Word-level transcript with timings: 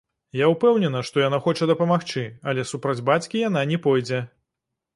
Я 0.37 0.45
ўпэўнена, 0.53 1.01
што 1.09 1.21
яна 1.23 1.39
хоча 1.47 1.67
дапамагчы, 1.73 2.25
але 2.53 2.67
супраць 2.73 2.99
бацькі 3.11 3.45
яна 3.47 3.65
не 3.75 3.81
пойдзе. 3.87 4.23